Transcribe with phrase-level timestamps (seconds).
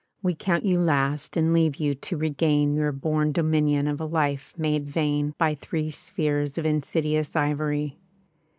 [0.23, 4.51] We count you last and leave you to regain Your bom dominion of a life
[4.57, 7.99] made vain By three spheres of insidious ivory.